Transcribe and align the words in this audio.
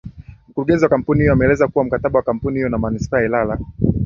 Mkurugenzi 0.49 0.83
wa 0.85 0.89
Kampuni 0.89 1.19
hiyo 1.19 1.33
ameeleza 1.33 1.67
kuwa 1.67 1.85
mkataba 1.85 2.19
wa 2.19 2.23
kampuni 2.23 2.55
hiyo 2.55 2.69
na 2.69 2.77
Manispaa 2.77 3.19
ya 3.19 3.25
Ilala 3.25 3.59